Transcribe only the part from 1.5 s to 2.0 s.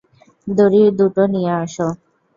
আসো।